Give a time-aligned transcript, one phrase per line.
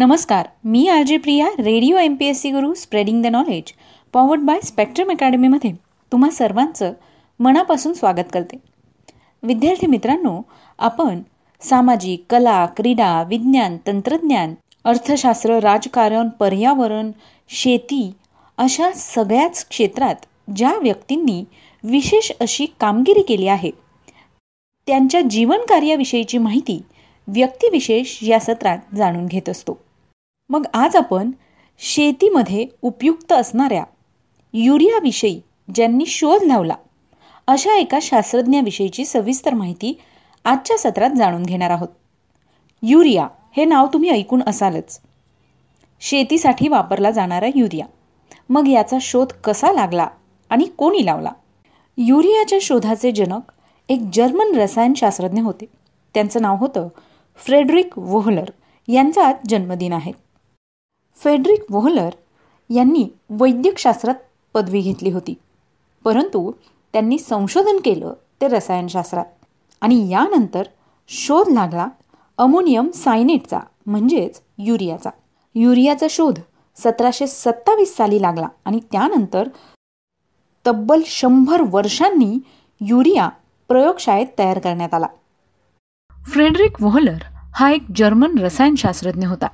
[0.00, 3.72] नमस्कार मी R J Priya radio M P S C Guru spreading the knowledge
[4.12, 5.72] powered by spectrum अकॅडमीमध्ये
[6.12, 6.92] तुम्हा सर्वांचं
[7.40, 8.56] मनापासून स्वागत करते.
[9.42, 10.40] विद्यार्थी मित्रांनो
[10.78, 11.20] आपण
[11.62, 17.10] सामाजिक कला क्रीडा विज्ञान तंत्रज्ञान अर्थशास्त्र राजकारण पर्यावरण
[17.48, 18.12] शेती
[18.58, 20.24] अशा सगळ्याच क्षेत्रात
[20.56, 21.44] ज्या व्यक्तींनी
[21.84, 23.70] विशेष अशी कामगिरी केली आहे
[24.86, 26.80] त्यांच्या जीवनकार्याविषयीची माहिती
[27.28, 29.78] व्यक्तिविशेष या सत्रात जाणून घेत असतो.
[30.50, 31.30] मग आज आपण
[31.78, 33.84] शेतीमध्ये उपयुक्त असणाऱ्या
[34.52, 35.40] युरियाविषयी
[35.74, 36.74] ज्यांनी शोध लावला
[37.46, 40.00] अशा एका शास्त्रज्ञाविषयीची सविस्तर माहिती
[40.44, 41.88] आजच्या सत्रात जाणून घेणार आहोत.
[42.82, 45.00] युरिया हे नाव तुम्ही ऐकून असालच.
[46.00, 47.86] शेतीसाठी वापरला जाणारा युरिया.
[48.48, 50.08] मग याचा शोध कसा लागला
[50.50, 51.32] आणि कोणी लावला?
[51.98, 53.52] युरियाच्या शोधाचे जनक
[53.88, 55.64] एक जर्मन रसायनशास्त्रज्ञ होते.
[56.14, 56.88] त्यांचं नाव होतं
[57.36, 58.50] फ्रेडरिक वोहलर.
[58.88, 60.29] यांचा आज जन्मदिन आहे.
[61.14, 62.10] फेडरिक वोहलर
[62.70, 64.14] यांनी वैद्यकशास्त्रात
[64.54, 65.34] पदवी घेतली होती.
[66.04, 66.52] परंतु
[66.92, 69.24] त्यांनी संशोधन केलं ते रसायनशास्त्रात
[69.80, 70.62] आणि यानंतर
[71.08, 71.86] शोध लागला
[72.38, 75.10] अमोनियम सायनेटचा म्हणजेच युरियाचा.
[75.54, 76.38] युरियाचा शोध
[76.76, 79.48] सतराशे सत्तावीस साली लागला आणि त्यानंतर
[80.66, 82.38] तब्बल शंभर वर्षांनी
[82.80, 83.28] युरिया
[83.68, 85.06] प्रयोगशाळेत तयार करण्यात आला.
[86.32, 87.18] फ्रेडरिक वोहलर
[87.54, 89.46] हा एक जर्मन रसायनशास्त्रज्ञ होता.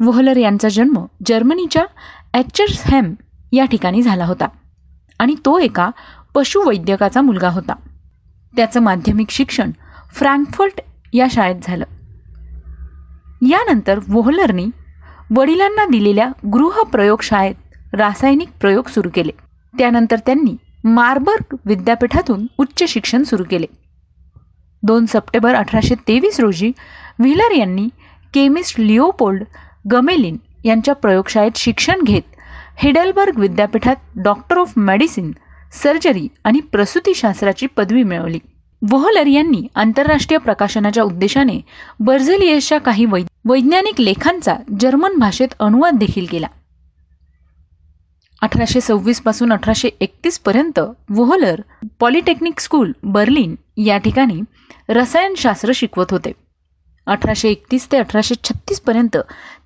[0.00, 1.84] वोहलर यांचा जन्म जर्मनीच्या
[2.34, 3.12] ॲचर्सहॅम
[3.52, 4.46] या ठिकाणी झाला होता
[5.18, 5.90] आणि तो एका
[6.34, 7.74] पशुवैद्यकाचा मुलगा होता.
[8.54, 9.70] त्याचं माध्यमिक शिक्षण
[10.14, 10.80] फ्रँकफर्ट
[11.12, 11.84] या शाळेत झालं.
[13.42, 14.66] यानंतर वोहलरनी
[15.36, 19.32] वडिलांना दिलेल्या गृह प्रयोगशाळेत रासायनिक प्रयोग सुरू केले.
[19.74, 23.66] त्यानंतर त्यांनी मार्बर्ग विद्यापीठातून उच्च शिक्षण सुरू केले.
[24.82, 26.72] दोन सप्टेंबर अठराशे तेवीस रोजी
[27.18, 27.88] व्हिलर यांनी
[28.34, 29.44] केमिस्ट लिओपोल्ड
[29.90, 32.22] गमेलिन यांच्या प्रयोगशाळेत शिक्षण घेत
[32.78, 35.30] हिडलबर्ग विद्यापीठात डॉक्टर ऑफ मेडिसिन
[35.72, 38.38] सर्जरी आणि प्रसूतीशास्त्राची पदवी मिळवली.
[38.82, 41.60] वोहलर यांनी आंतरराष्ट्रीय प्रकाशनाच्या उद्देशाने
[42.00, 43.04] बर्झेलियसच्या काही
[43.44, 46.46] वैज्ञानिक लेखांचा जर्मन भाषेत अनुवाद देखील केला.
[48.42, 50.80] अठराशे सव्वीसपासून अठराशे एकतीस पर्यंत
[51.10, 51.60] वोहलर
[52.00, 54.40] पॉलिटेक्निक स्कूल बर्लिन या ठिकाणी
[54.88, 56.32] रसायनशास्त्र शिकवत होते.
[57.06, 59.16] अठराशे एकतीस ते अठराशे छत्तीसपर्यंत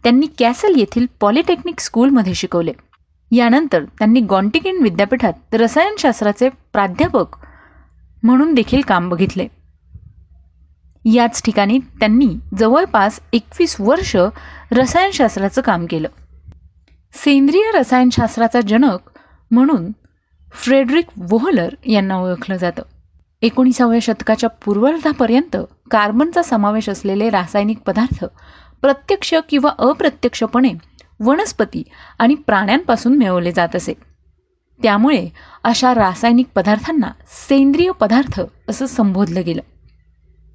[0.02, 2.72] त्यांनी कॅसल येथील पॉलिटेक्निक स्कूलमध्ये शिकवले.
[3.30, 7.36] यानंतर त्यांनी गॉन्टिकिन विद्यापीठात रसायनशास्त्राचे प्राध्यापक
[8.22, 9.46] म्हणून देखील काम बघितले.
[11.14, 14.16] याच ठिकाणी त्यांनी जवळपास एकवीस वर्ष
[14.72, 16.08] रसायनशास्त्राचं काम केलं.
[17.14, 18.98] सेंद्रिय रसायनशास्त्राचा जनक
[19.50, 19.90] म्हणून
[20.52, 22.82] फ्रेडरिक वोहलर यांना ओळखलं जातं.
[23.46, 25.56] एकोणीसाव्या शतकाच्या पूर्वार्धापर्यंत
[25.90, 28.24] कार्बनचा समावेश असलेले रासायनिक पदार्थ
[28.82, 30.72] प्रत्यक्ष किंवा अप्रत्यक्षपणे
[31.20, 31.82] वनस्पती
[32.18, 33.94] आणि प्राण्यांपासून मिळवले जात असे.
[34.82, 35.28] त्यामुळे
[35.64, 37.06] अशा रासायनिक पदार्थांना
[37.48, 39.62] सेंद्रिय पदार्थ असं संबोधलं गेलं.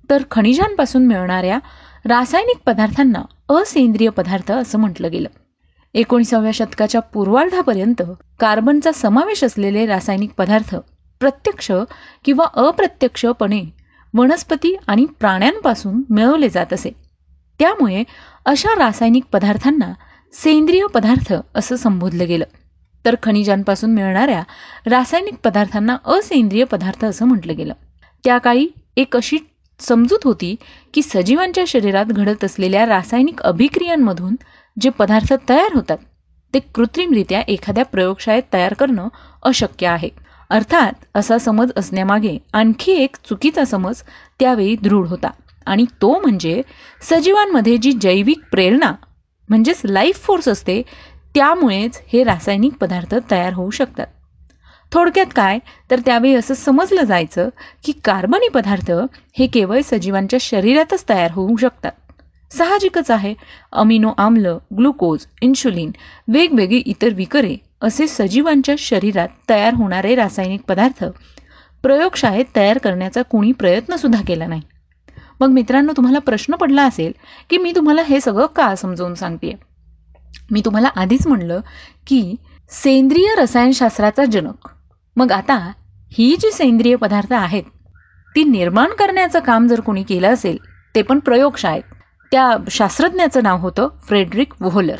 [0.10, 1.60] तर खनिजांपासून मिळणाऱ्या
[2.06, 5.30] रासायनिक पदार्थांना असेंद्रिय पदार्थ असं म्हटलं गेलं.
[5.94, 8.02] एकोणीसाव्या शतकाच्या पूर्वार्धापर्यंत
[8.40, 10.76] कार्बनचा समावेश असलेले रासायनिक पदार्थ
[11.22, 11.72] प्रत्यक्ष
[12.26, 13.64] किंवा अप्रत्यक्षपणे
[14.14, 16.90] वनस्पती आणि प्राण्यांपासून मिळवले जात असे.
[17.60, 18.04] त्यामुळे
[18.46, 19.94] अशा रासायनिक पदार्थांना
[20.34, 22.46] सेंद्रिय पदार्थ असं संबोधलं गेलं.
[23.06, 24.44] तर खनिजांपासून मिळणाऱ्या
[24.86, 27.74] रासायनिक पदार्थांना असेंद्रिय पदार्थ असं म्हटलं गेलं.
[28.24, 28.68] त्या काळी
[28.98, 29.38] एक अशी
[29.80, 30.56] समजूत होती
[30.94, 34.36] की सजीवांच्या शरीरात घडत असलेल्या रासायनिक अभिक्रियांमधून
[34.80, 35.98] जे पदार्थ तयार होतात
[36.54, 39.08] ते कृत्रिमरित्या एखाद्या प्रयोगशाळेत तयार करणं
[39.44, 40.10] अशक्य आहे.
[40.52, 43.96] अर्थात असा समज असण्यामागे आणखी एक चुकीचा समज
[44.40, 45.30] त्यावेळी दृढ होता.
[45.66, 46.62] आणि तो म्हणजे
[47.02, 48.94] सजीवांमध्ये जी जैविक प्रेरणा
[49.50, 50.82] म्हणजेच लाईफ फोर्स असते
[51.36, 54.08] त्यामुळेच हे रासायनिक पदार्थ तयार होऊ शकतात.
[54.92, 55.60] थोडक्यात काय?
[55.92, 57.50] तर त्यावेळी असं समजलं जायचं
[57.86, 58.92] की कार्बनी पदार्थ
[59.38, 61.92] हे केवळ सजीवांच्या शरीरातच तयार होऊ शकतात.
[62.52, 63.34] साहजिकच आहे.
[63.72, 65.92] अमिनो आम्ल ग्लुकोज इन्शुलिन
[66.28, 71.04] वेगवेगळी इतर विकरे असे सजीवांच्या शरीरात तयार होणारे रासायनिक पदार्थ
[71.84, 74.62] प्रयोगशाळेत तयार करण्याचा कोणी प्रयत्नसुद्धा केला नाही.
[75.40, 77.12] मग मित्रांनो तुम्हाला प्रश्न पडला असेल
[77.50, 79.54] की मी तुम्हाला हे सगळं का समजावून सांगते
[80.52, 81.62] मी तुम्हाला आधीच म्हणलं
[82.08, 82.36] की
[82.72, 84.68] सेंद्रिय रसायनशास्त्राचा जनक.
[85.16, 85.58] मग आता
[86.12, 87.64] ही जी सेंद्रिय पदार्थ आहेत
[88.36, 90.58] ती निर्माण करण्याचं काम जर कोणी केलं असेल
[90.96, 91.84] ते पण प्रयोगशाळेत.
[92.32, 94.96] त्या शास्त्रज्ञाचं नाव होतं फ्रेडरिक वोहलर.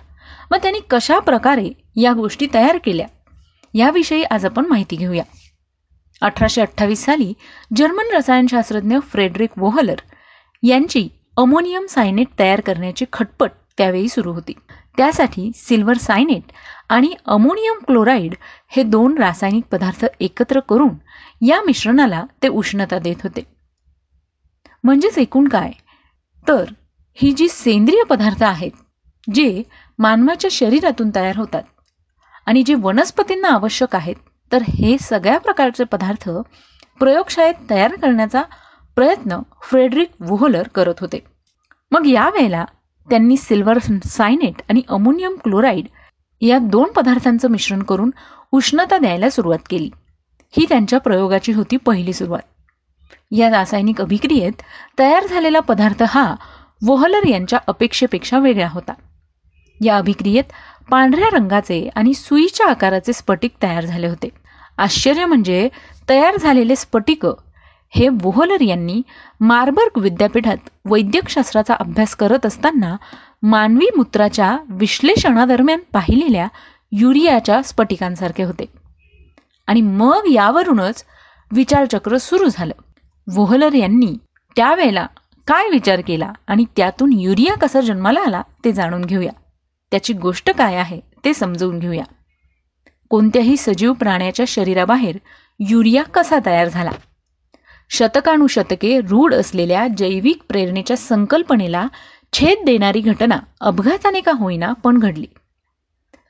[0.52, 3.08] मग त्यांनी कशा प्रकारे या गोष्टी तयार केल्या?
[3.74, 5.24] याविषयी आज आपण माहिती घेऊया.
[6.22, 7.34] अठराशे अठ्ठावीस साली
[7.76, 9.96] जर्मन रसायनशास्त्रज्ञ फ्रेडरिक वोहलर
[10.64, 14.54] यांची अमोनियम सायनेट तयार करण्याची खटपट त्यावेळी सुरू होती.
[14.98, 16.52] त्यासाठी सिल्वर सायनेट
[16.90, 18.34] आणि अमोनियम क्लोराईड
[18.70, 20.94] हे दोन रासायनिक पदार्थ एकत्र करून
[21.46, 23.42] या मिश्रणाला ते उष्णता देत होते.
[24.84, 25.72] म्हणजेच एकूण काय?
[26.48, 26.64] तर
[27.14, 28.72] ही जी सेंद्रिय पदार्थ आहेत
[29.34, 29.64] जे
[30.00, 31.64] मानवाच्या शरीरातून तयार होतात
[32.46, 34.16] आणि जे वनस्पतींना आवश्यक आहेत
[34.52, 36.30] तर हे सगळ्या प्रकारचे पदार्थ
[37.00, 38.42] प्रयोगशाळेत तयार करण्याचा
[38.96, 41.20] प्रयत्न फ्रेडरिक वुहोलर करत होते.
[41.92, 42.66] मग यावेळेला
[43.10, 45.88] त्यांनी सिल्वर सायनेट आणि अमोनियम क्लोराईड
[46.42, 48.12] या दोन पदार्थांचं मिश्रण करून
[48.52, 49.90] उष्णता द्यायला सुरुवात केली.
[50.58, 52.42] ही त्यांच्या प्रयोगाची होती पहिली सुरुवात.
[53.32, 54.62] या रासायनिक अभिक्रियेत
[55.00, 56.36] तयार झालेला पदार्थ हा
[56.86, 58.94] वोहलर यांच्या अपेक्षेपेक्षा वेगळा होता.
[59.82, 60.44] या अभिक्रियेत
[60.92, 64.30] पांढऱ्या रंगाचे आणि सुईच्या आकाराचे स्फटिक तयार झाले होते.
[64.78, 65.70] आश्चर्य म्हणजे
[66.10, 67.26] तयार झालेले स्फटिक
[67.96, 69.02] हे वोहलर यांनी
[69.40, 72.96] मार्बर्ग विद्यापीठात वैद्यकशास्त्राचा अभ्यास करत असताना
[73.44, 76.48] मानवी मूत्राच्या विश्लेषणादरम्यान पाहिलेल्या
[76.92, 78.66] युरियाच्या स्फटिकांसारखे होते.
[79.68, 81.04] आणि मग यावरूनच
[81.52, 82.74] विचारचक्र सुरू झालं.
[83.36, 84.18] वोहलर यांनी
[84.56, 85.08] त्यावेळेला
[85.48, 89.32] काय विचार केला आणि त्यातून युरिया कसा जन्माला आला ते जाणून घेऊया.
[89.92, 92.04] त्याची गोष्ट काय आहे ते समजवून घेऊया.
[93.10, 95.18] कोणत्याही सजीव प्राण्याच्या शरीराबाहेर
[95.60, 96.92] युरिया कसा तयार झाला?
[97.90, 101.88] शतकानुशतके रूढ असलेल्या जैविक प्रेरणेच्या संकल्पनेला
[102.34, 105.26] छेद देणारी घटना अपघाताने का होईना पण घडली.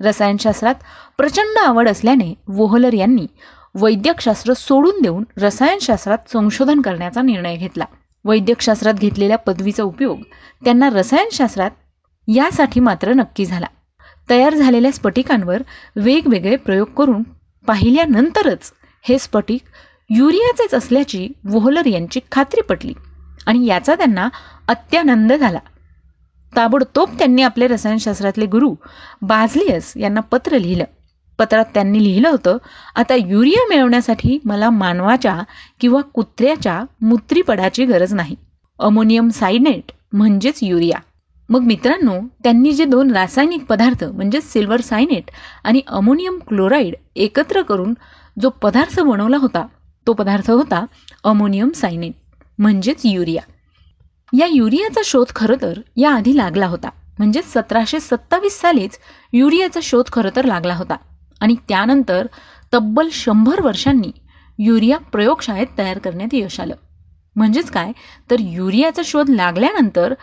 [0.02, 0.76] रसायनशास्त्रात
[1.18, 3.28] प्रचंड आवड असल्याने वोहलर यांनी
[3.76, 7.86] वैद्यकशास्त्र सोडून देऊन रसायनशास्त्रात संशोधन करण्याचा निर्णय घेतला.
[8.26, 10.22] वैद्यकशास्त्रात घेतलेल्या पदवीचा उपयोग
[10.64, 11.72] त्यांना रसायनशास्त्रात
[12.28, 13.66] यासाठी मात्र नक्की झाला.
[14.30, 15.62] तयार झालेल्या स्फटिकांवर
[15.96, 17.24] वेगवेगळे प्रयोग करून
[17.68, 18.72] पाहिल्यानंतरच
[19.02, 19.62] हे स्फटिक
[20.10, 22.94] युरियाचेच असल्याची वोहलर यांची खात्री पटली
[23.48, 24.30] आणि याचा त्यांना
[24.68, 25.60] अत्यानंद झाला.
[26.56, 28.74] ताबडतोब त्यांनी आपले रसायनशास्त्रातले गुरु
[29.22, 30.84] बाझलियस यांना पत्र लिहिलं.
[31.42, 32.58] पत्रात त्यांनी लिहिलं होतं
[32.96, 35.38] आता युरिया मिळवण्यासाठी मला मानवाच्या
[35.82, 38.36] किंवा कुत्र्याच्या मूत्रीपडाची गरज नाही.
[38.80, 41.00] अमोनियम सायनेट म्हणजेच युरिया.
[41.50, 45.32] मग मित्रांनो त्यांनी जे दोन रासायनिक पदार्थ म्हणजेच सिल्वर सायनेट
[45.64, 47.94] आणि अमोनियम क्लोराईड एकत्र करून
[48.42, 49.66] जो पदार्थ बनवला होता
[50.08, 50.86] तो पदार्थ होता
[51.24, 52.14] अमोनियम सायनेट
[52.58, 53.44] म्हणजेच युरिया.
[54.34, 58.98] या युरियाचा शोध खरं तर याआधी लागला होता म्हणजे सतराशे सत्तावीस सालीच
[59.34, 60.96] युरियाचा शोध खरं तर लागला होता.
[61.42, 62.28] आणि त्यानंतर
[62.74, 64.12] तब्बल शंभर वर्षांनी
[64.60, 66.76] युरिया प्रयोगशाळेत तयार करण्यात यश आलं.
[67.36, 67.92] म्हणजेच काय?
[68.32, 70.14] तर युरियाचा शोध लागल्यानंतर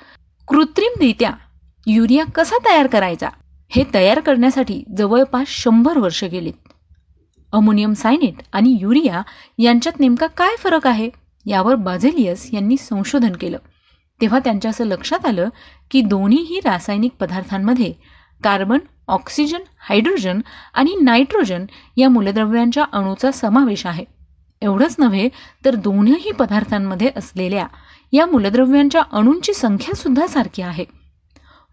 [0.49, 1.31] कृत्रिमरित्या
[1.87, 3.29] युरिया कसा तयार करायचा
[3.69, 6.73] हे तयार करण्यासाठी जवळपास शंभर वर्ष गेलीत.
[7.53, 9.23] अमोनियम सायनेट आणि युरिया
[9.59, 11.11] यांच्यात नेमका काय फरक आहे?
[11.47, 13.59] यावर बाझेलियस यांनी संशोधन केलं.
[14.21, 15.49] तेव्हा त्यांच्या असं लक्षात आलं
[15.91, 17.93] की दोन्हीही रासायनिक पदार्थांमध्ये
[18.45, 18.79] कार्बन
[19.09, 20.41] ऑक्सिजन हायड्रोजन
[20.75, 21.65] आणि नायट्रोजन
[21.97, 24.05] या मूलद्रव्यांच्या अणूचा समावेश आहे.
[24.63, 25.29] एवढंच नव्हे
[25.65, 27.67] तर दोन्ही पदार्थांमध्ये असलेल्या
[28.13, 30.85] या मूलद्रव्यांच्या अणूंची संख्यासुद्धा सारखी आहे.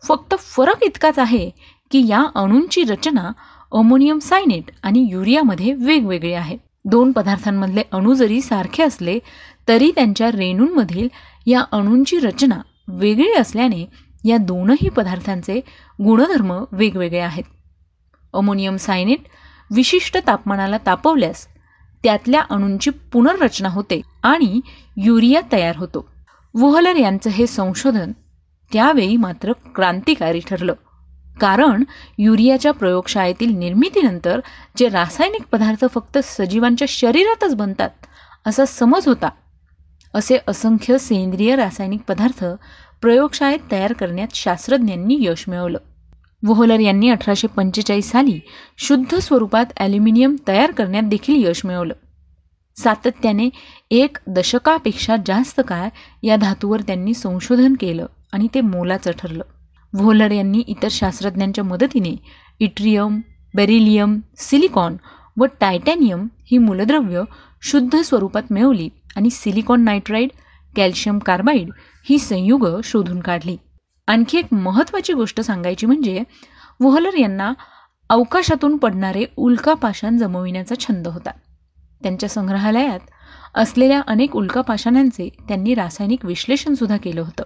[0.03, 1.49] फक्त फरक इतकाच आहे
[1.91, 3.31] की या अणूंची रचना
[3.71, 6.57] अमोनियम सायनेट आणि युरियामध्ये वेगवेगळी आहे.
[6.85, 9.19] दोन पदार्थांमधले अणू जरी सारखे असले
[9.67, 11.07] तरी त्यांच्या रेणूंमधील
[11.45, 13.85] या अणूंची रचना वेगळी असल्याने
[14.25, 15.59] या दोनही पदार्थांचे
[16.03, 17.43] गुणधर्म वेगवेगळे आहेत.
[18.33, 19.19] अमोनियम सायनेट
[19.71, 21.47] विशिष्ट तापमानाला तापवल्यास
[22.03, 24.61] त्यातल्या अणूंची पुनर्रचना होते आणि
[24.97, 26.09] युरिया तयार होतो.
[26.53, 28.11] वोहलर यांचं हे संशोधन
[28.73, 30.73] त्यावेळी मात्र क्रांतिकारी ठरलं.
[31.41, 31.83] कारण
[32.17, 34.39] युरियाच्या प्रयोगशाळेतील निर्मितीनंतर
[34.77, 37.89] जे रासायनिक पदार्थ फक्त सजीवांच्या शरीरातच बनतात
[38.45, 39.29] असा समज होता.
[40.13, 42.45] असे असंख्य सेंद्रिय रासायनिक पदार्थ
[43.01, 45.77] प्रयोगशाळेत तयार करण्यात शास्त्रज्ञांनी यश मिळवलं.
[46.43, 48.39] वोहलर यांनी अठराशे पंचेचाळीस साली
[48.77, 51.93] शुद्ध स्वरूपात ॲल्युमिनियम तयार करण्यात देखील यश मिळवलं.
[52.77, 53.49] सातत्याने
[53.91, 55.87] एक दशकापेक्षा जास्त काळ
[56.23, 59.43] या धातूवर त्यांनी संशोधन केलं आणि ते मोलाचं ठरलं.
[59.93, 62.15] व्होलर यांनी इतर शास्त्रज्ञांच्या मदतीने
[62.59, 63.19] इट्रियम
[63.53, 64.95] बेरिलियम सिलिकॉन
[65.37, 67.21] व टायटॅनियम ही मूलद्रव्य
[67.63, 70.29] शुद्ध स्वरूपात मिळवली आणि सिलिकॉन नायट्राईड
[70.73, 71.69] कॅल्शियम कार्बाईड
[72.09, 73.57] ही संयुग शोधून काढली.
[74.07, 76.23] आणखी एक महत्त्वाची गोष्ट सांगायची म्हणजे
[76.79, 77.53] वोहलर यांना
[78.09, 81.31] अवकाशातून पडणारे उल्कापाषाण जमविण्याचा छंद होता.
[82.03, 82.99] त्यांच्या संग्रहालयात
[83.55, 87.43] असलेल्या अनेक उल्कापाषाणांचे त्यांनी रासायनिक विश्लेषण सुद्धा केलं होतं.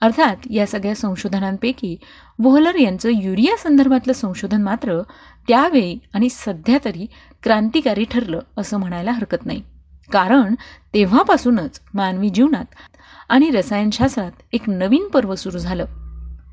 [0.00, 1.96] अर्थात या सगळ्या संशोधनांपैकी
[2.38, 5.00] वोहलर यांचं युरिया संदर्भातलं संशोधन मात्र
[5.48, 7.06] त्यावेळी आणि सध्या तरी
[7.42, 9.62] क्रांतिकारी ठरलं असं म्हणायला हरकत नाही.
[10.12, 10.54] कारण
[10.94, 12.64] तेव्हापासूनच मानवी जीवनात
[13.28, 15.84] आणि रसायनशास्त्रात एक नवीन पर्व सुरू झालं.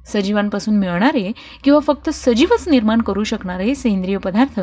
[0.05, 1.31] सजीवांपासून मिळणारे
[1.63, 4.59] किंवा फक्त सजीवच निर्माण करू शकणारे सेंद्रिय पदार्थ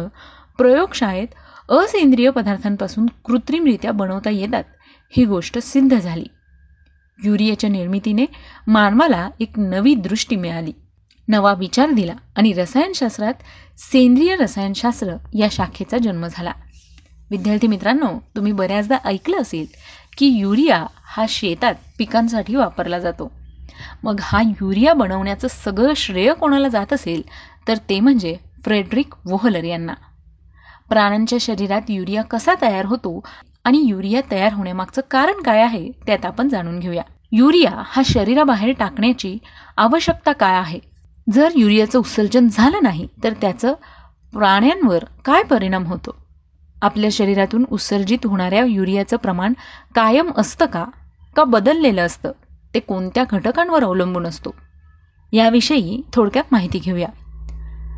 [0.59, 1.29] प्रयोगशाळेत
[1.71, 4.65] असेंद्रिय पदार्थांपासून कृत्रिमरित्या बनवता येतात
[5.11, 6.27] ही गोष्ट सिद्ध झाली.
[7.25, 8.27] युरियाच्या निर्मितीने
[8.67, 10.73] मानवाला एक नवी दृष्टी मिळाली.
[11.29, 13.35] नवा विचार दिला आणि रसायनशास्त्रात
[13.79, 16.53] सेंद्रिय रसायनशास्त्र या शाखेचा जन्म झाला.
[17.31, 19.67] विद्यार्थी मित्रांनो तुम्ही बऱ्याचदा ऐकलं असेल
[20.21, 23.33] की युरिया हा शेतात पिकांसाठी वापरला जातो.
[24.03, 27.23] मग हा युरिया बनवण्याचं सगळं श्रेय कोणाला जात असेल
[27.69, 29.93] तर ते म्हणजे फ्रेडरिक वोहलर यांना.
[30.89, 33.25] प्राण्यांच्या शरीरात युरिया कसा तयार होतो
[33.65, 37.03] आणि युरिया तयार होण्यामागचं कारण काय आहे त्यात आपण जाणून घेऊया.
[37.33, 39.39] युरिया हा शरीराबाहेर टाकण्याची
[39.77, 40.79] आवश्यकता काय आहे?
[41.33, 43.75] जर युरियाचं उत्सर्जन झालं नाही तर त्याचं
[44.33, 46.20] प्राण्यांवर काय परिणाम होतो?
[46.83, 49.53] आपल्या शरीरातून उत्सर्जित होणाऱ्या युरियाचं प्रमाण
[49.95, 50.85] कायम असतं का?
[51.37, 52.33] का बदललेलं असतं?
[52.75, 54.55] ते कोणत्या घटकांवर अवलंबून असतो?
[55.33, 57.09] याविषयी थोडक्यात माहिती घेऊया.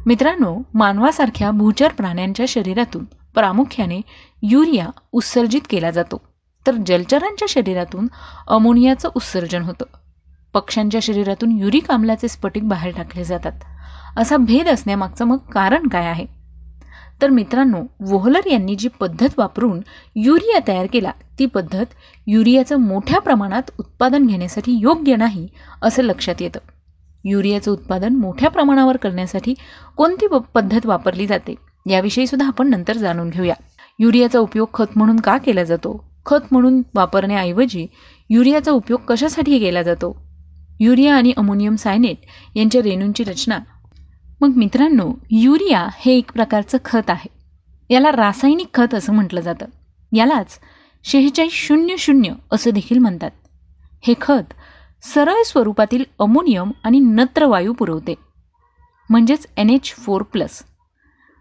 [0.06, 4.00] मित्रांनो मानवासारख्या भूचर प्राण्यांच्या शरीरातून प्रामुख्याने
[4.42, 6.22] युरिया उत्सर्जित केला जातो.
[6.66, 8.08] तर जलचरांच्या शरीरातून
[8.48, 9.84] अमोनियाचं उत्सर्जन होतं.
[10.52, 13.52] पक्ष्यांच्या शरीरातून युरिक आम्लाचे स्फटिक बाहेर टाकले जातात.
[14.16, 16.41] असा भेद असण्यामागचं मग कारण काय आहे?
[17.22, 19.80] तर मित्रांनो वोहलर यांनी जी पद्धत वापरून
[20.16, 21.94] युरिया तयार केला ती पद्धत
[22.26, 25.48] युरियाचं मोठ्या प्रमाणात उत्पादन घेण्यासाठी योग्य नाही
[25.82, 26.58] असं लक्षात येतं.
[27.24, 29.54] युरियाचं उत्पादन मोठ्या प्रमाणावर करण्यासाठी
[29.96, 31.54] कोणती पद्धत वापरली जाते
[31.86, 33.54] याविषयी सुद्धा आपण नंतर जाणून घेऊया.
[33.98, 36.04] युरियाचा उपयोग खत म्हणून का केला जातो?
[36.26, 37.86] खत म्हणून वापरण्याऐवजी
[38.30, 40.16] युरियाचा उपयोग कशासाठी केला जातो?
[40.80, 42.18] युरिया आणि अमोनियम सायनेट
[42.54, 43.58] यांच्या रेणूंची रचना
[44.42, 47.28] मग मित्रांनो युरिया हे एक प्रकारचं खत आहे.
[47.94, 49.66] याला रासायनिक खत असं म्हटलं जातं.
[50.12, 50.58] यालाच
[51.04, 53.30] शेहेचाळीस शून्य शून्य असं देखील म्हणतात.
[54.02, 54.54] हे खत
[55.02, 58.14] सरळ स्वरूपातील अमोनियम आणि नत्रवायू पुरवते.
[59.10, 60.62] म्हणजेच एन एच फोर प्लस.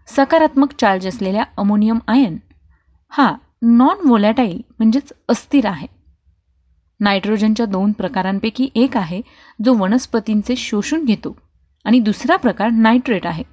[0.06, 2.36] सकारात्मक चार्ज असलेल्या अमोनियम आयन
[3.08, 5.86] हा नॉन व्होलॅटाईल म्हणजेच अस्थिर आहे.
[7.00, 9.20] नायट्रोजनच्या दोन प्रकारांपैकी एक आहे
[9.64, 11.36] जो वनस्पतींचे शोषून घेतो.
[11.84, 13.44] आणि दुसरा प्रकार नायट्रेट आहे.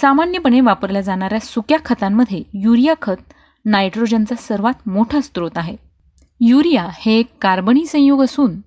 [0.00, 3.32] सामान्यपणे वापरल्या जाणाऱ्या सुक्या खतांमध्ये युरिया खत
[3.64, 5.76] नायट्रोजनचा सर्वात मोठा स्रोत आहे.
[6.40, 8.60] युरिया हे एक कार्बनी संयोग असून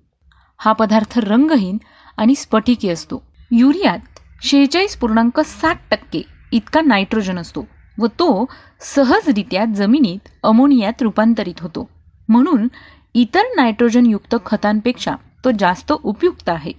[0.58, 1.78] हा पदार्थ रंगहीन
[2.16, 3.22] आणि स्फटिकी असतो.
[3.50, 3.98] युरियात
[4.42, 7.66] शेहेचाळीस पूर्णांक सात टक्के इतका नायट्रोजन असतो
[7.98, 8.46] व तो
[8.80, 11.88] सहजरित्या जमिनीत अमोनियात रूपांतरित होतो.
[12.28, 12.68] म्हणून
[13.14, 15.14] इतर नायट्रोजनयुक्त खतांपेक्षा
[15.44, 16.72] तो जास्त उपयुक्त आहे.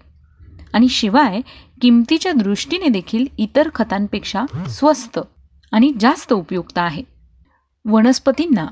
[0.73, 1.41] आणि शिवाय
[1.81, 5.19] किमतीच्या दृष्टीने देखील इतर खतांपेक्षा स्वस्त
[5.71, 7.03] आणि जास्त उपयुक्त आहे.
[7.85, 8.67] वनस्पतींना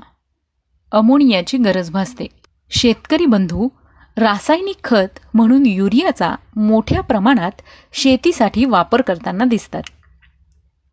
[0.92, 2.26] अमोनियाची गरज भासते.
[2.70, 3.68] शेतकरी बंधू
[4.16, 7.50] रासायनिक खत म्हणून युरियाचा मोठ्या प्रमाणात
[7.92, 9.82] शेतीसाठी वापर करताना दिसतात.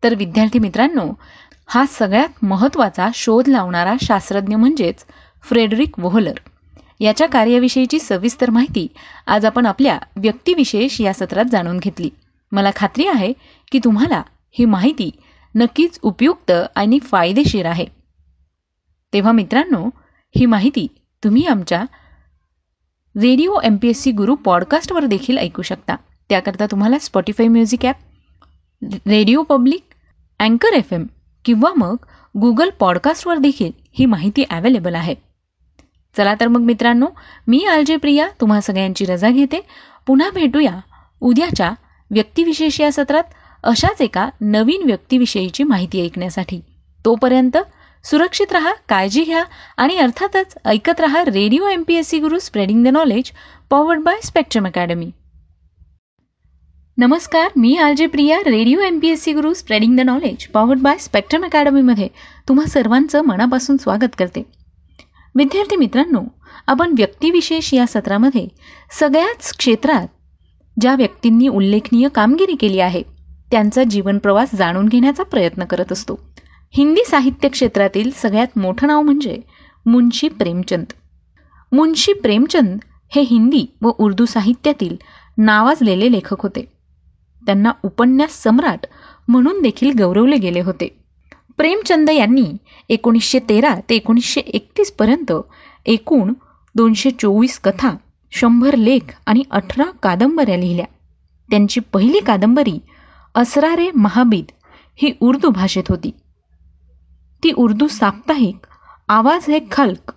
[0.02, 1.12] तर विद्यार्थी मित्रांनो
[1.66, 5.04] हा सगळ्यात महत्त्वाचा शोध लावणारा शास्त्रज्ञ म्हणजेच
[5.42, 6.34] फ्रेडरिक वोहलर.
[7.00, 8.86] याच्या कार्याविषयीची सविस्तर माहिती
[9.26, 12.08] आज आपण आपल्या व्यक्तिविशेष या सत्रात जाणून घेतली.
[12.52, 13.32] मला खात्री आहे
[13.72, 15.10] की तुम्हाला ही माहिती
[15.54, 17.86] नक्कीच उपयुक्त आणि फायदेशीर आहे.
[19.12, 19.88] तेव्हा मित्रांनो
[20.36, 20.86] ही माहिती
[21.22, 21.82] तुम्ही आमच्या
[23.14, 25.96] radio M P S C Guru पॉडकास्टवर देखील ऐकू शकता.
[26.28, 27.96] त्याकरता तुम्हाला Spotify music app
[29.06, 29.84] radio public
[30.40, 31.06] अँकर एफ एम
[31.44, 31.96] किंवा मग
[32.34, 35.14] गुगल पॉडकास्टवर देखील ही माहिती अवेलेबल आहे.
[36.18, 37.06] चला तर मग मित्रांनो
[37.46, 39.60] मी आलजे प्रिया तुम्हा सगळ्यांची रजा घेते.
[40.06, 40.78] पुन्हा भेटूया
[41.20, 41.72] उद्याच्या
[42.10, 43.34] व्यक्तिविशेष या सत्रात
[43.64, 46.60] अशाच एका नवीन व्यक्तीविषयीची माहिती ऐकण्यासाठी.
[47.04, 47.56] तोपर्यंत
[48.04, 49.42] सुरक्षित रहा काळजी घ्या
[49.76, 53.30] आणि अर्थातच ऐकत रहा radio M P S C Guru spreading the knowledge
[53.70, 55.10] powered by spectrum academy.
[56.98, 60.98] नमस्कार मी R J Priya radio M P S C Guru spreading the knowledge powered by
[60.98, 62.08] spectrum अकॅडमीमध्ये
[62.48, 64.57] तुम्हा सर्वांचं मनापासून स्वागत करते.
[65.34, 66.20] विद्यार्थी मित्रांनो
[66.66, 68.48] आपण व्यक्तिविशेष या सत्रामध्ये
[69.00, 70.06] सगळ्याच क्षेत्रात
[70.80, 73.02] ज्या व्यक्तींनी उल्लेखनीय कामगिरी केली आहे
[73.50, 76.18] त्यांचा जीवनप्रवास जाणून घेण्याचा प्रयत्न करत असतो.
[76.70, 79.40] हिंदी साहित्य क्षेत्रातील सगळ्यात मोठं नाव म्हणजे
[79.86, 80.86] मुंशी प्रेमचंद.
[81.72, 84.96] मुंशी प्रेमचंद हे हिंदी व उर्दू साहित्यातील
[85.38, 86.72] नावाजलेले लेखक होते.
[87.46, 88.86] त्यांना उपन्यास सम्राट
[89.28, 90.97] म्हणून देखील गौरवले गेले होते.
[91.58, 92.46] प्रेमचंद यांनी
[92.88, 95.32] एकोणीसशे तेरा ते एकोणीसशे एकतीसपर्यंत
[95.86, 96.32] एकूण
[96.74, 97.90] दोनशे चोवीस कथा
[98.32, 100.84] शंभर लेख आणि अठरा कादंबऱ्या लिहिल्या.
[101.50, 102.78] त्यांची पहिली कादंबरी
[103.34, 104.44] असरारे महाबीद
[104.96, 106.10] ही उर्दू भाषेत होती.
[107.42, 108.66] ती उर्दू साप्ताहिक
[109.08, 110.12] आवाज हे खल्क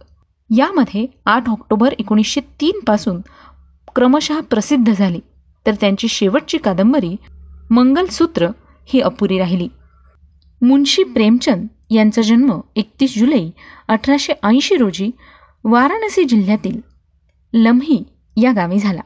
[0.49, 3.21] यामध्ये आठ ऑक्टोबर एकोणीसशे तीनपासून
[3.95, 5.19] क्रमशः प्रसिद्ध झाली.
[5.65, 7.15] तर त्यांची शेवटची कादंबरी
[7.71, 8.47] मंगलसूत्र
[8.85, 9.67] ही अपुरी राहिली.
[10.61, 13.49] मुन्शी प्रेमचंद यांचा जन्म एकतीस जुलै
[13.87, 15.11] अठराशे ऐंशी रोजी
[15.63, 16.79] वाराणसी जिल्ह्यातील
[17.53, 18.03] लम्ही
[18.37, 19.01] या गावी झाला.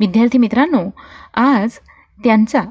[0.00, 0.90] विद्यार्थी मित्रांनो
[1.34, 1.70] आज
[2.24, 2.62] त्यांचा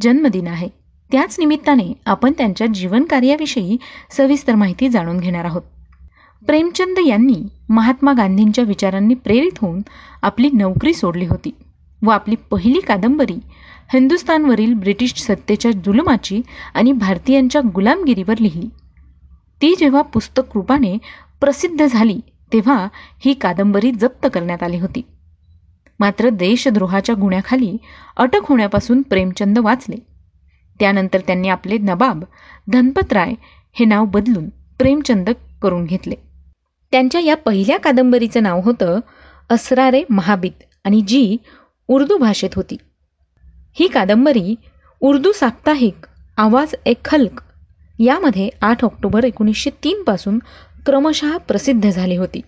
[0.00, 0.68] जन्मदिन आहे.
[1.12, 3.76] त्याच निमित्ताने आपण त्यांच्या जीवनकार्याविषयी
[4.10, 5.62] सविस्तर माहिती जाणून घेणार आहोत.
[6.46, 9.80] प्रेमचंद यांनी महात्मा गांधींच्या विचारांनी प्रेरित होऊन
[10.22, 11.50] आपली नोकरी सोडली होती
[12.02, 13.38] व आपली पहिली कादंबरी
[13.92, 16.40] हिंदुस्थानवरील ब्रिटिश सत्तेच्या जुलुमाची
[16.74, 18.68] आणि भारतीयांच्या गुलामगिरीवर लिहिली.
[19.62, 20.98] ती जेव्हा पुस्तक रूपाने
[21.40, 22.20] प्रसिद्ध झाली
[22.52, 22.88] तेव्हा
[23.24, 25.02] ही कादंबरी जप्त करण्यात आली होती.
[26.00, 27.76] मात्र देशद्रोहाच्या गुन्ह्याखाली
[28.16, 29.96] अटक होण्यापासून प्रेमचंद वाचले.
[30.80, 32.24] त्यानंतर त्यांनी आपले नबाब
[32.72, 33.34] धनपतराय
[33.72, 35.30] हे नाव बदलून प्रेमचंद
[35.62, 36.14] करून घेतले.
[36.90, 39.00] त्यांच्या या पहिल्या कादंबरीचं नाव होतं
[39.50, 41.36] असरारे महाबीत आणि जी
[41.88, 42.76] उर्दू भाषेत होती.
[43.80, 44.54] ही कादंबरी
[45.00, 46.06] उर्दू साप्ताहिक
[46.36, 47.42] आवाज एक खल्क
[47.98, 50.38] यामध्ये आठ ऑक्टोबर एकोणीसशे तीनपासून
[50.86, 52.40] क्रमशः प्रसिद्ध झाली होती.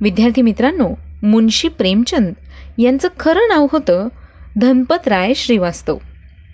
[0.00, 0.88] विद्यार्थी मित्रांनो
[1.22, 2.32] मुन्शी प्रेमचंद
[2.78, 4.08] यांचं खरं नाव होतं
[4.56, 5.98] धनपतराय श्रीवास्तव.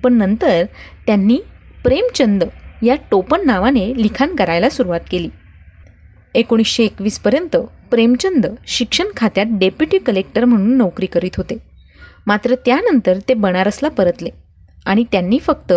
[0.02, 0.64] पण नंतर
[1.06, 1.38] त्यांनी
[1.84, 2.44] प्रेमचंद
[2.82, 5.28] या टोपण नावाने लिखाण करायला सुरुवात केली.
[6.34, 7.56] एकोणीसशे एकवीसपर्यंत
[7.90, 11.67] प्रेमचंद शिक्षण खात्यात डेप्युटी कलेक्टर म्हणून नोकरी करीत होते.
[12.28, 14.30] मात्र त्यानंतर ते बनारसला परतले.
[14.87, 15.73] आणि त्यांनी फक्त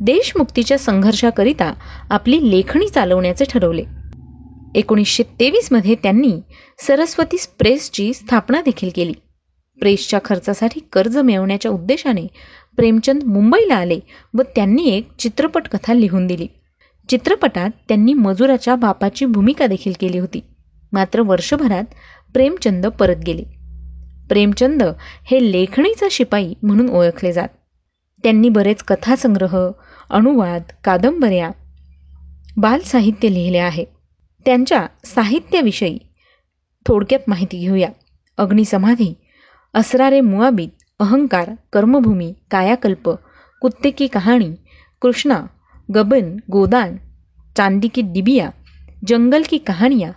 [0.00, 1.74] देशमुक्तीच्या संघर्षाकरिता
[2.10, 3.84] आपली लेखणी चालवण्याचे ठरवले.
[4.74, 6.40] एकोणीसशे तेवीसमध्ये त्यांनी
[6.78, 9.12] सरस्वती प्रेसची स्थापना देखील केली.
[9.80, 12.26] प्रेसच्या खर्चासाठी कर्ज मिळवण्याच्या उद्देशाने
[12.76, 14.00] प्रेमचंद मुंबईला आले
[14.34, 16.46] व त्यांनी एक चित्रपट कथा लिहून दिली.
[17.08, 20.40] चित्रपटात त्यांनी मजुराच्या बापाची भूमिका देखील केली होती.
[20.92, 21.84] मात्र वर्षभरात
[22.32, 23.55] प्रेमचंद परत गेले.
[24.28, 24.82] प्रेमचंद
[25.30, 27.48] हे लेखणीचा शिपाई म्हणून ओळखले जात.
[28.22, 29.56] त्यांनी बरेच कथासंग्रह
[30.10, 31.50] अनुवाद कादंबऱ्या
[32.56, 33.84] बालसाहित्य लिहिले आहे.
[34.46, 35.98] त्यांच्या साहित्याविषयी
[36.86, 37.88] थोडक्यात माहिती घेऊया.
[38.38, 39.14] अग्निसमाधी
[39.74, 43.10] असरारे मुआबीत अहंकार कर्मभूमी कायाकल्प
[43.62, 44.50] कुत्ते की कहाणी
[45.02, 45.40] कृष्णा
[45.94, 46.96] गबन गोदान
[47.56, 48.50] चांदी की डिबिया
[49.08, 50.10] जंगल की कहाणिया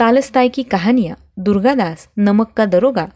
[0.00, 3.06] तालस्ताय की कहाणिया दुर्गादास नमक का दरोगा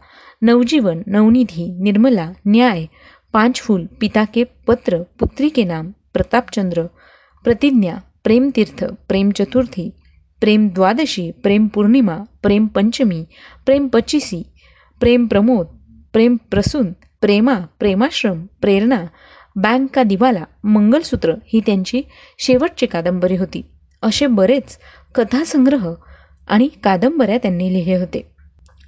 [0.41, 2.85] नवजीवन नवनिधि निर्मला न्याय
[3.33, 6.85] पांच फूल पिता के पत्र पुत्री के नाम प्रतापचंद्र
[7.43, 9.89] प्रतिज्ञा प्रेम तीर्थ प्रेम चतुर्थी
[10.41, 13.23] प्रेम द्वादशी प्रेम पौर्णिमा प्रेम पंचमी
[13.65, 14.41] प्रेम पचिसी
[14.99, 15.67] प्रेम प्रमोद
[16.13, 19.01] प्रेम प्रसून प्रेमा प्रेमाश्रम प्रेरणा
[19.55, 22.01] बँक का दिवाला मंगलसूत्र ही त्यांची
[22.39, 23.61] शेवटची कादंबरी होती.
[24.03, 24.77] असे बरेच
[25.15, 25.89] कथासंग्रह
[26.47, 28.31] आणि कादंबऱ्या त्यांनी लिहिले होते.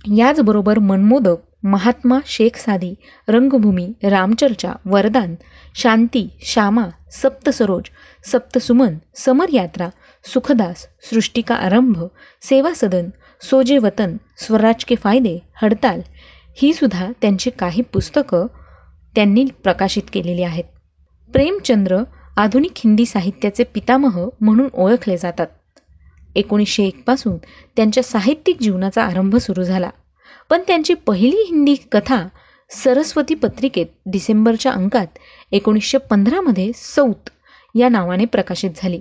[0.05, 2.95] याचबरोबर मनमोदक महात्मा शेख साधी
[3.27, 5.35] रंगभूमी रामचर्चा वरदान
[5.75, 7.83] शांती श्यामा सप्तसरोज
[8.25, 9.89] सप्तसुमन समरयात्रा
[10.25, 12.03] सुखदास सृष्टिका आरंभ
[12.41, 13.09] सेवा सदन
[13.41, 16.01] सोजे वतन स्वराज के फायदे हडताल
[16.57, 18.45] ही सुद्धा त्यांची काही पुस्तकं
[19.15, 20.63] त्यांनी प्रकाशित केलेली आहेत.
[21.31, 22.03] प्रेमचंद्र
[22.37, 25.47] आधुनिक हिंदी साहित्याचे पितामह म्हणून ओळखले जातात.
[26.35, 27.37] एकोणीसशे एकपासून
[27.75, 29.89] त्यांच्या साहित्यिक जीवनाचा आरंभ सुरू झाला.
[30.49, 32.27] पण त्यांची पहिली हिंदी कथा
[32.69, 35.07] सरस्वती पत्रिकेत डिसेंबरच्या अंकात
[35.51, 37.29] एकोणीसशे पंधरामध्ये सौत
[37.75, 38.99] या नावाने प्रकाशित झाली.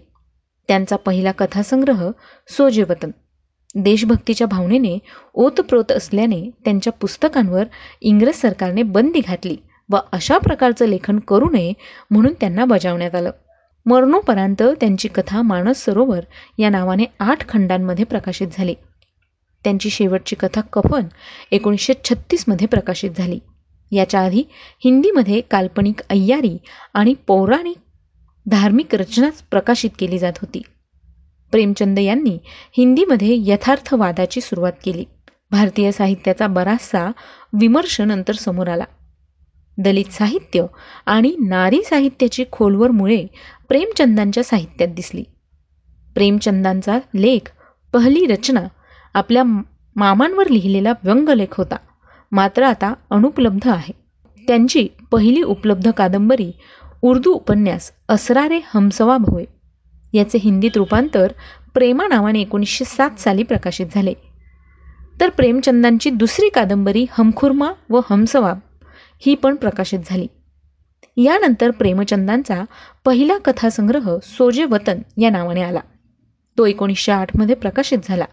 [0.68, 2.10] त्यांचा पहिला कथासंग्रह
[2.48, 3.10] सोजेवतन.
[3.74, 4.98] देशभक्तीच्या भावनेने
[5.34, 7.64] ओतप्रोत असल्याने त्यांच्या पुस्तकांवर
[8.00, 9.56] इंग्रज सरकारने बंदी घातली
[9.90, 11.72] व अशा प्रकारचं लेखन करू नये
[12.10, 13.30] म्हणून त्यांना बजावण्यात आलं.
[13.86, 16.20] मरणोपरांत त्यांची कथा मानस सरोवर
[16.58, 18.74] या नावाने आठ खंडांमध्ये प्रकाशित झाली.
[19.64, 21.02] त्यांची शेवटची कथा कफन
[21.50, 23.38] एकोणीसशे छत्तीसमध्ये प्रकाशित झाली.
[23.92, 24.42] याच्या आधी
[24.84, 26.58] हिंदीमध्ये काल्पनिक अय्यारी
[26.94, 27.76] आणि पौराणिक
[28.46, 30.62] धार्मिक रचनाच प्रकाशित केली जात होती.
[31.50, 32.38] प्रेमचंद यांनी
[32.76, 35.04] हिंदीमध्ये यथार्थवादाची सुरुवात केली.
[35.50, 37.10] भारतीय साहित्याचा बराचसा
[37.60, 38.84] विमर्श नंतर समोर आला.
[39.78, 40.66] दलित साहित्य
[41.06, 43.26] आणि नारी साहित्याची खोलवर मुळे
[43.72, 45.24] प्रेमचंदांच्या साहित्यात दिसली.
[46.14, 47.50] प्रेमचंदांचा लेख
[47.92, 48.60] पहिली रचना
[49.14, 49.44] आपल्या
[49.96, 51.76] मामांवर लिहिलेला व्यंगलेख होता.
[52.32, 53.92] मात्र आता अनुपलब्ध आहे.
[54.46, 56.52] त्यांची पहिली उपलब्ध कादंबरी
[57.02, 59.44] उर्दू उपन्यास असरारे हमसवाब होय
[60.12, 61.32] याचे हिंदीत रूपांतर
[61.74, 64.14] प्रेमा नावाने एकोणीसशे सात साली प्रकाशित झाले.
[65.20, 68.58] तर प्रेमचंदांची दुसरी कादंबरी हमखुर्मा व हमसवाब
[69.26, 70.26] ही पण प्रकाशित झाली.
[71.16, 72.64] यानंतर प्रेमचंदांचा
[73.04, 75.80] पहिला कथासंग्रह सोजे वतन या नावाने आला.
[76.58, 78.24] तो एकोणीसशे आठमध्ये प्रकाशित झाला.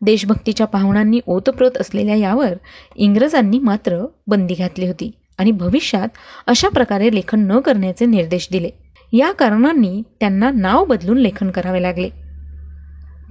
[0.00, 2.54] देशभक्तीच्या पाहुणांनी ओतप्रोत असलेल्या यावर
[2.96, 6.08] इंग्रजांनी मात्र बंदी घातली होती आणि भविष्यात
[6.46, 8.70] अशा प्रकारे लेखन न करण्याचे निर्देश दिले.
[9.12, 12.08] या कारणांनी त्यांना नाव बदलून लेखन करावे लागले.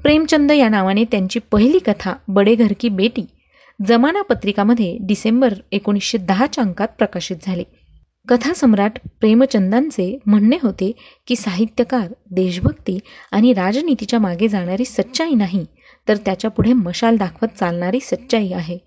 [0.04, 3.26] प्रेमचंद या नावाने त्यांची पहिली कथा बडे घर की बेटी
[3.86, 7.64] जमाना पत्रिकामध्ये डिसेंबर एकोणीसशे दहाच्या अंकात प्रकाशित झाली.
[8.30, 10.92] कथासम्राट प्रेमचंदांचे म्हणणे होते
[11.28, 13.00] की साहित्यकार देशभक्ती
[13.32, 15.66] आणि राजनीतीच्या मागे जाणारी सच्चाई नाही
[16.08, 18.78] तर त्याच्या पुढे मशाल दाखवत चालणारी सच्चाई आहे.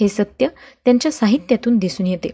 [0.00, 0.48] हे सत्य
[0.84, 2.28] त्यांच्या साहित्यातून दिसून येते.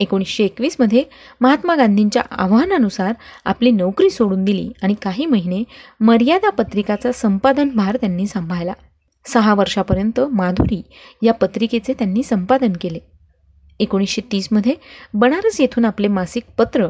[0.00, 1.04] एकोणीसशे एकवीसमध्ये
[1.40, 3.12] महात्मा गांधींच्या आव्हानानुसार
[3.44, 5.62] आपली नोकरी सोडून दिली आणि काही महिने
[6.00, 8.72] मर्यादा पत्रिकाचा संपादन भार त्यांनी सांभाळला.
[9.26, 10.82] सहा वर्षापर्यंत माधुरी
[11.22, 12.98] या पत्रिकेचे त्यांनी संपादन केले.
[13.80, 14.74] एकोणीसशे तीसमध्ये
[15.14, 16.86] बनारस येथून आपले मासिक पत्र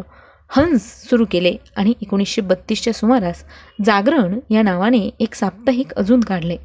[0.49, 3.45] हंस सुरू केले आणि एकोणीसशे बत्तीसच्या सुमारास
[3.85, 6.57] जागरण या नावाने एक साप्ताहिक अजून काढले.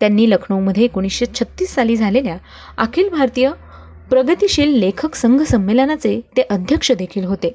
[0.00, 2.36] त्यांनी लखनौमध्ये एकोणीसशे छत्तीस साली झालेल्या
[2.78, 3.50] अखिल भारतीय
[4.10, 7.52] प्रगतिशील लेखक संघ संमेलनाचे ते अध्यक्ष देखील होते.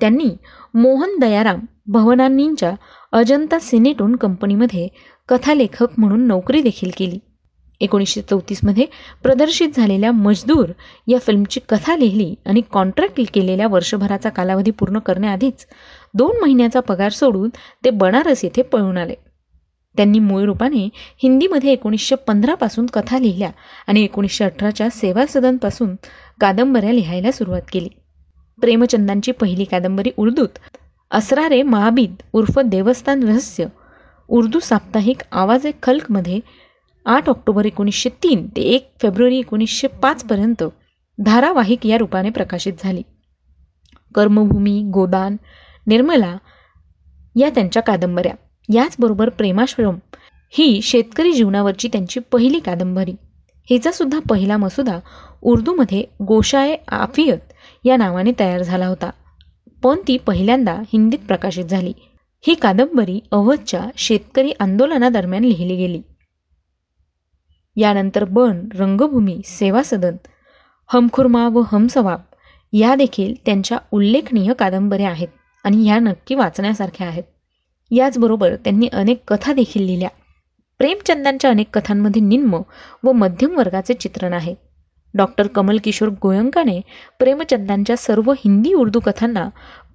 [0.00, 0.28] त्यांनी
[0.74, 2.72] मोहन दयाराम भवनांनींच्या
[3.12, 4.88] अजंता सिनेटोन कंपनीमध्ये
[5.28, 7.18] कथालेखक म्हणून नोकरी देखील केली.
[7.80, 8.86] एकोणीसशे चौतीसमध्ये
[9.22, 10.70] प्रदर्शित झालेल्या मजदूर
[11.06, 15.66] या फिल्मची कथा लिहिली आणि कॉन्ट्रॅक्ट केलेल्या वर्षभराचा कालावधी पूर्ण करण्याआधीच
[16.14, 17.48] दोन महिन्याचा पगार सोडून
[17.84, 19.14] ते बनारस येथे पळून आले.
[19.94, 20.88] त्यांनी मूळ रूपाने
[21.22, 23.50] हिंदीमध्ये एकोणीसशे पंधरापासून कथा लिहिल्या
[23.86, 25.94] आणि एकोणीसशे अठराच्या सेवा सदनपासून
[26.40, 27.88] कादंबऱ्या लिहायला सुरुवात केली.
[28.58, 30.58] प्रेमचंदांची पहिली कादंबरी उर्दूत
[31.10, 33.66] असरारे महाबीद उर्फ देवस्थान रहस्य
[34.28, 36.38] उर्दू साप्ताहिक आवाज ए खल्कमध्ये
[37.06, 40.64] आठ ऑक्टोबर एकोणीसशे तीन ते एक फेब्रुवारी एकोणीसशे पाचपर्यंत
[41.18, 43.02] धारावाहिक या रूपाने प्रकाशित झाली.
[44.14, 45.36] कर्मभूमी गोदान
[45.86, 46.36] निर्मला
[47.36, 48.32] या त्यांच्या कादंबऱ्या.
[48.74, 49.98] याचबरोबर प्रेमाश्रम
[50.50, 53.12] ही शेतकरी जीवनावरची त्यांची पहिली कादंबरी.
[53.70, 54.98] हिचासुद्धा पहिला मसुदा
[55.42, 57.38] उर्दूमध्ये गोशाए आफियत
[57.84, 59.10] या नावाने तयार झाला होता.
[59.82, 61.92] पण ती पहिल्यांदा हिंदीत प्रकाशित झाली.
[62.46, 66.02] ही कादंबरी अवधच्या शेतकरी आंदोलनादरम्यान लिहिली गेली.
[67.76, 70.16] यानंतर बन रंगभूमी सेवा सदन
[70.92, 72.20] हमखुर्मा व हमसवाब
[72.72, 75.28] या देखील त्यांच्या उल्लेखनीय कादंबऱ्या आहेत
[75.64, 77.24] आणि ह्या नक्की वाचण्यासारख्या आहेत.
[77.90, 80.08] याचबरोबर त्यांनी अनेक कथा देखील लिहिल्या.
[80.78, 82.58] प्रेमचंदांच्या अनेक कथांमध्ये निम्न
[83.04, 84.54] व मध्यम वर्गाचे चित्रण आहे.
[85.14, 86.80] डॉक्टर कमल किशोर गोयंकाने
[87.18, 89.48] प्रेमचंदांच्या सर्व हिंदी उर्दू कथांना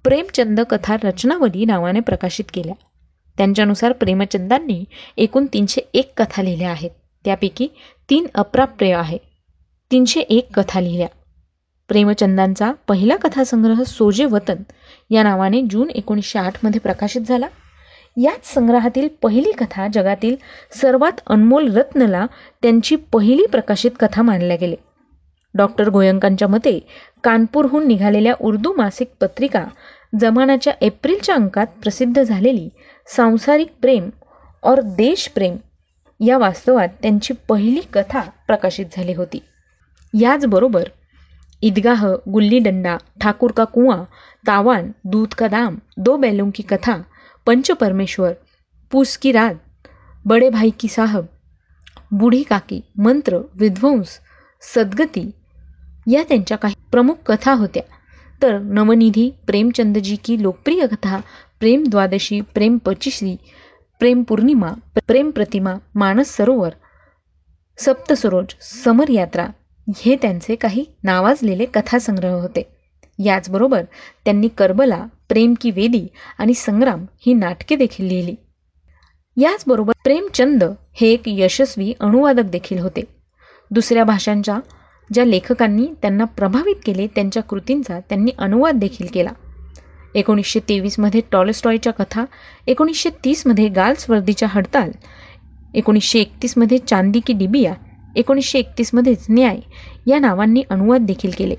[0.04, 2.74] प्रेमचंद कथा रचनावली नावाने प्रकाशित केल्या.
[3.38, 4.84] त्यांच्यानुसार प्रेमचंदांनी
[5.16, 6.90] एकूण तीनशे एक कथा लिहिल्या आहेत.
[7.24, 7.68] त्यापैकी
[8.10, 9.18] तीन अप्राप्य आहे.
[9.90, 11.06] तीनशे एक कथा लिहिल्या.
[11.88, 14.62] प्रेमचंदांचा पहिला कथासंग्रह सोजे वतन
[15.10, 17.46] या नावाने जून एकोणीसशे आठमध्ये प्रकाशित झाला.
[18.16, 20.36] याच संग्रहातील पहिली कथा जगातील
[20.80, 22.26] सर्वात अनमोल रत्नला
[22.62, 24.76] त्यांची पहिली प्रकाशित कथा मानल्या गेले.
[25.54, 26.78] डॉक्टर गोयंकांच्या मते
[27.24, 29.64] कानपूरहून निघालेल्या उर्दू मासिक पत्रिका
[30.20, 32.68] जमानाच्या एप्रिलच्या अंकात प्रसिद्ध झालेली
[33.06, 34.10] सांसारिक प्रेम
[34.62, 35.56] और देशप्रेम
[36.26, 39.42] या वास्तवात त्यांची पहिली कथा प्रकाशित झाली होती.
[40.20, 40.88] याचबरोबर
[41.62, 44.02] ईदगाह गुल्ली डंडा ठाकूर का कुआं
[44.46, 46.96] तावान दूध का दाम दो बैलों की कथा
[47.46, 48.32] पंचपरमेश्वर
[48.90, 49.54] पूस की रात
[50.24, 51.26] बडे भाई की साहब
[52.12, 54.18] बुढी काकी मंत्र विध्वंस
[54.74, 55.30] सद्गती
[56.06, 57.82] या त्यांच्या काही प्रमुख कथा होत्या.
[58.42, 61.20] तर नवनिधी प्रेमचंदजी की लोकप्रिय कथा
[61.60, 63.36] प्रेम द्वादशी प्रेम पचिशी
[64.02, 64.72] प्रेम पौर्णिमा
[65.06, 66.70] प्रेम प्रतिमा मानस सरोवर
[67.78, 68.44] सप्तसरोज
[68.84, 69.46] समर यात्रा
[69.96, 72.62] हे त्यांचे काही नावाजलेले कथासंग्रह होते.
[73.24, 73.84] याचबरोबर
[74.24, 76.06] त्यांनी करबला प्रेम की वेदी
[76.38, 78.34] आणि संग्राम ही नाटके देखील लिहिली.
[79.36, 83.02] याचबरोबर प्रेमचंद हे एक यशस्वी अनुवादक देखील होते.
[83.70, 84.58] दुसऱ्या भाषांच्या
[85.12, 89.30] ज्या लेखकांनी त्यांना प्रभावित केले त्यांच्या कृतींचा त्यांनी अनुवाद देखील केला.
[90.14, 92.24] एकोणीसशे तेवीसमध्ये टॉलस्टॉयच्या कथा
[92.66, 94.90] एकोणीसशे तीसमध्ये गाल्सवर्दीच्या हडताल
[95.74, 97.74] एकोणीसशे एकतीसमध्ये चांदी की डिबिया
[98.16, 99.58] एकोणीसशे एकतीसमध्येच न्याय
[100.06, 101.54] या नावांनी अनुवाद देखील केले.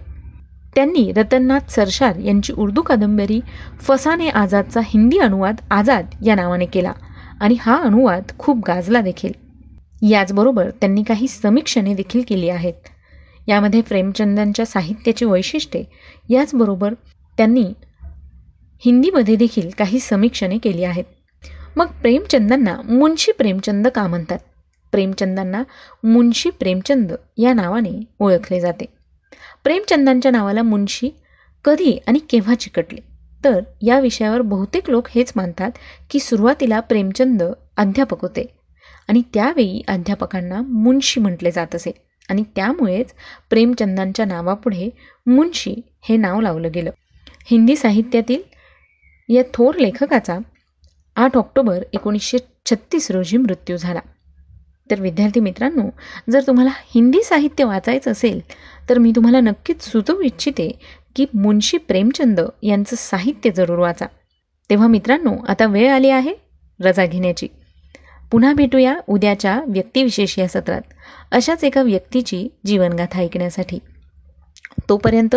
[0.75, 3.39] त्यांनी रतननाथ सरशार यांची उर्दू कादंबरी
[3.81, 6.91] फसाने आझादचा हिंदी अनुवाद आझाद या नावाने केला
[7.41, 9.31] आणि हा अनुवाद खूप गाजला देखील.
[10.09, 12.73] याचबरोबर त्यांनी काही समीक्षणे देखील केली आहेत.
[13.47, 15.83] यामध्ये प्रेमचंदांच्या साहित्याची वैशिष्ट्ये
[16.29, 16.93] याचबरोबर
[17.37, 17.65] त्यांनी
[18.85, 21.03] हिंदीमध्ये देखील काही समीक्षणे केली आहेत.
[21.75, 24.39] मग प्रेमचंदांना मुंशी प्रेमचंद का म्हणतात?
[24.91, 25.63] प्रेमचंदांना
[26.03, 28.85] मुंशी प्रेमचंद या नावाने ओळखले जाते.
[29.63, 31.09] प्रेमचंदांच्या नावाला मुंशी
[31.65, 32.99] कधी आणि केव्हा चिकटले?
[33.43, 35.71] तर या विषयावर बहुतेक लोक हेच मानतात
[36.09, 37.43] की सुरुवातीला प्रेमचंद
[37.77, 38.45] अध्यापक होते
[39.07, 41.91] आणि त्यावेळी अध्यापकांना मुंशी म्हटले जात असे
[42.29, 43.07] आणि त्यामुळेच
[43.49, 44.89] प्रेमचंदांच्या नावापुढे
[45.25, 46.91] मुंशी हे नाव लावलं गेलं.
[47.45, 48.52] हिंदी साहित्यातील
[49.29, 50.37] या थोर लेखकाचा
[51.15, 53.99] आठ ऑक्टोबर एकोणीसशे छत्तीस रोजी मृत्यू झाला.
[54.91, 55.89] तर विद्यार्थी मित्रांनो
[56.29, 58.41] जर तुम्हाला हिंदी साहित्य वाचायचं असेल
[58.89, 60.71] तर मी तुम्हाला नक्कीच सुचवू इच्छिते
[61.15, 64.05] की मुन्शी प्रेमचंद यांचं साहित्य जरूर वाचा.
[64.69, 66.33] तेव्हा मित्रांनो आता वेळ आली आहे
[66.81, 67.47] रजा घेण्याची.
[68.31, 70.81] पुन्हा भेटूया उद्याच्या व्यक्तिविशेष या सत्रात.
[71.31, 73.79] अशाच एका व्यक्तीची जीवनगाथा ऐकण्यासाठी.
[74.89, 75.35] तोपर्यंत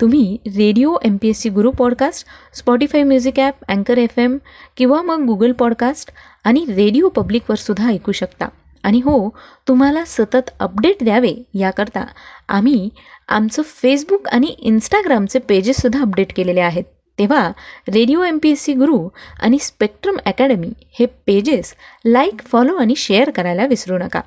[0.00, 4.38] तुम्ही radio M P S C Guru podcast Spotify music app अँकर एफ एम
[4.76, 6.10] किंवा मग गुगल पॉडकास्ट
[6.44, 8.48] आणि रेडिओ पब्लिकवर सुद्धा ऐकू शकता.
[8.82, 9.30] आणि हो
[9.68, 12.06] तुम्हाला सतत अपडेट द्यावे याकरता
[12.48, 12.90] आम्ही
[13.28, 16.84] आमचं फेसबुक आणि इंस्टाग्रामचे पेजेससुद्धा अपडेट केलेले आहेत.
[17.18, 17.52] तेव्हा
[17.88, 19.08] radio M P S C Guru
[19.40, 24.20] आणि स्पेक्ट्रम अकॅडमी हे पेजेस लाईक फॉलो आणि शेअर करायला विसरू नका.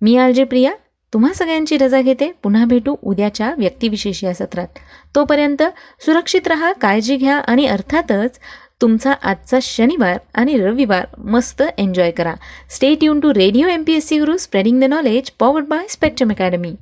[0.00, 0.72] मी आर जे प्रिया
[1.12, 2.30] तुम्हा सगळ्यांची रजा घेते.
[2.42, 4.78] पुन्हा भेटू उद्याच्या व्यक्तिविशेष या सत्रात.
[5.14, 5.62] तोपर्यंत
[6.04, 8.38] सुरक्षित रहा काळजी घ्या आणि अर्थातच
[8.82, 12.34] तुमचा आजचा शनिवार आणि रविवार मस्त एन्जॉय करा.
[12.70, 16.30] Stay tune to radio M P S C Guru spreading the knowledge powered by spectrum
[16.30, 16.74] academy